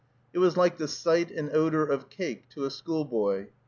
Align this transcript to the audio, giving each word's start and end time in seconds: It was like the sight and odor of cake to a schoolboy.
It 0.33 0.39
was 0.39 0.57
like 0.57 0.77
the 0.77 0.87
sight 0.87 1.29
and 1.29 1.53
odor 1.53 1.85
of 1.85 2.09
cake 2.09 2.49
to 2.55 2.65
a 2.65 2.71
schoolboy. 2.71 3.49